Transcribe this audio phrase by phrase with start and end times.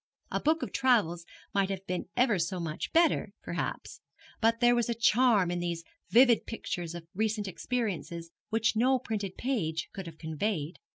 [0.31, 4.01] A book of travels might have been ever so much better, perhaps;
[4.41, 9.37] but there was a charm in these vivid pictures of recent experiences which no printed
[9.37, 10.79] page could have conveyed.